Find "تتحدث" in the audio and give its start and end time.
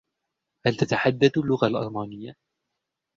0.75-1.37